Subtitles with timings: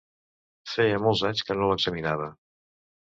[0.71, 2.31] Feia molts anys que no l'examinava.